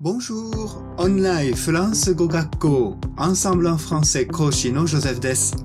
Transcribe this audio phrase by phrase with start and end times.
[0.00, 0.94] Bonjour!
[0.96, 5.56] オンラインフランス語学校 Ensemble en français 講師のジョゼフです。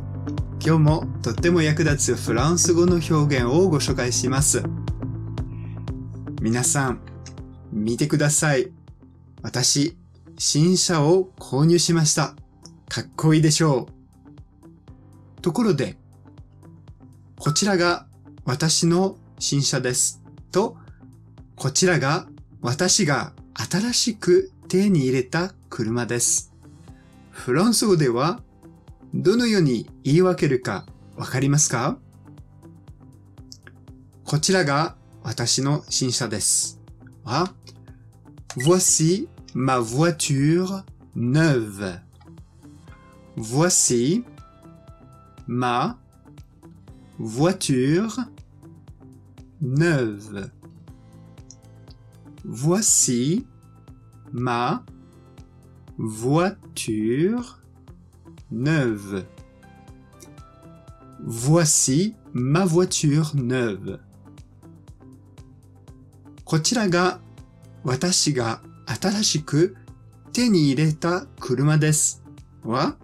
[0.59, 4.63] 今日もとっても役立つフランス語の表現をご紹介します。
[6.41, 7.01] 皆さん、
[7.71, 8.71] 見てください。
[9.43, 9.95] 私、
[10.39, 12.33] 新車を購入しました。
[12.89, 13.87] かっこいいでしょ
[15.37, 15.41] う。
[15.43, 15.95] ところで、
[17.37, 18.07] こちらが
[18.45, 20.23] 私の新車です。
[20.51, 20.75] と、
[21.55, 22.25] こちらが
[22.63, 26.53] 私が新しく手に入れた車です。
[27.29, 28.39] フランス語では
[29.13, 30.85] どのように言い分けるか
[31.17, 31.97] わかりますか？
[34.23, 36.79] こちらが私の新車です。
[37.25, 37.53] は
[38.55, 40.85] Voici ma voiture
[41.17, 41.99] neuve.
[43.35, 44.23] Voici
[45.47, 45.97] ma
[47.19, 48.07] voiture
[49.61, 50.49] neuve.
[52.44, 53.46] Voici
[54.32, 54.84] ma
[55.98, 57.42] voiture
[58.50, 59.26] neuve.
[61.20, 64.00] Voici ma voiture neuve.
[66.44, 67.20] こちらが
[67.84, 69.76] 私が新しく
[70.32, 72.22] 手に入れた車です。
[72.64, 72.96] は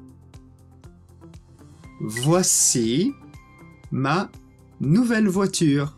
[2.25, 3.13] Voici
[3.91, 4.31] ma
[4.81, 5.89] nouvelle voiture.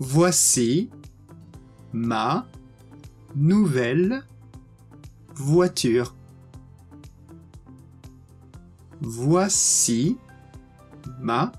[0.00, 0.90] Voici
[1.92, 2.46] ma
[3.36, 4.22] nouvelle
[5.34, 6.14] voiture.
[9.00, 10.16] Voici
[11.20, 11.52] ma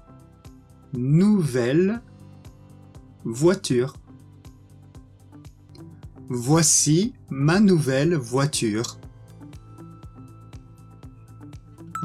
[0.94, 2.02] nouvelle
[3.23, 3.94] voiture.
[6.30, 8.97] Voici ma nouvelle voiture.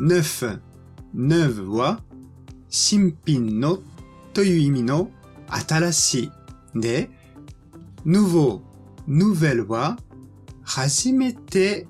[0.00, 0.44] Neuf.
[1.12, 2.00] Neuf は
[2.68, 3.78] 新品の
[4.32, 5.10] という意味の
[5.48, 6.30] 新し
[6.74, 7.10] いで、
[8.05, 8.61] nouveau,
[9.07, 9.97] nouvelle は
[10.63, 11.87] 初めて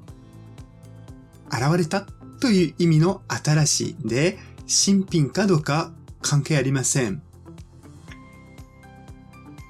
[1.52, 2.08] 現れた
[2.40, 5.92] という意味の新しいで、新品かどうか
[6.22, 7.22] 関係ありません。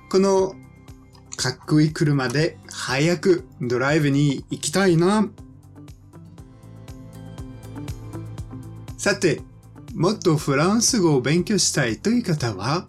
[0.10, 0.56] この
[1.36, 5.28] かっこいい車で早くドライブに行きたいな。
[8.98, 9.42] さて、
[9.94, 12.86] もっとフランス語を勉強したいという方は、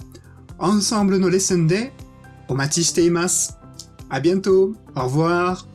[0.58, 1.92] アンサンブルのレッスンで
[2.48, 3.52] Omachi shiteimasu.
[4.10, 4.74] À bientôt.
[4.94, 5.66] Au revoir.